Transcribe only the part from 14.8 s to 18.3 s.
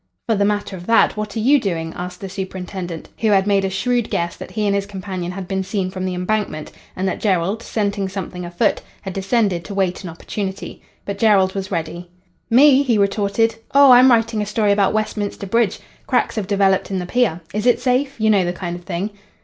Westminster Bridge. Cracks have developed in the pier. Is it safe?